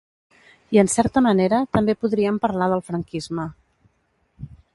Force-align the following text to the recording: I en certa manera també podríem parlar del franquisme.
I 0.75 0.79
en 0.83 0.87
certa 0.93 1.21
manera 1.25 1.59
també 1.77 1.95
podríem 2.05 2.41
parlar 2.47 2.71
del 2.73 2.83
franquisme. 2.89 3.47